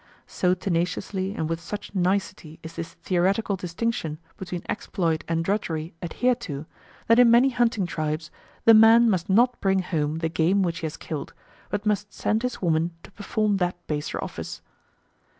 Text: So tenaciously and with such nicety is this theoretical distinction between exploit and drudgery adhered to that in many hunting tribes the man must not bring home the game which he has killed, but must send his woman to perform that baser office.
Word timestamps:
So 0.25 0.55
tenaciously 0.55 1.35
and 1.35 1.47
with 1.47 1.59
such 1.61 1.93
nicety 1.93 2.59
is 2.63 2.73
this 2.73 2.93
theoretical 2.95 3.55
distinction 3.55 4.17
between 4.35 4.63
exploit 4.67 5.23
and 5.27 5.45
drudgery 5.45 5.93
adhered 6.01 6.39
to 6.41 6.65
that 7.05 7.19
in 7.19 7.29
many 7.29 7.51
hunting 7.51 7.85
tribes 7.85 8.31
the 8.65 8.73
man 8.73 9.11
must 9.11 9.29
not 9.29 9.61
bring 9.61 9.83
home 9.83 10.15
the 10.17 10.27
game 10.29 10.63
which 10.63 10.79
he 10.79 10.87
has 10.87 10.97
killed, 10.97 11.35
but 11.69 11.85
must 11.85 12.11
send 12.13 12.41
his 12.41 12.63
woman 12.63 12.95
to 13.03 13.11
perform 13.11 13.57
that 13.57 13.77
baser 13.85 14.17
office. 14.23 14.63